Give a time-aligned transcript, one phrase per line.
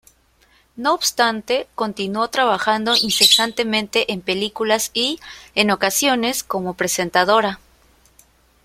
[0.77, 5.19] No obstante, continuó trabajando incesantemente en películas y,
[5.53, 7.59] en ocasiones, como presentadora.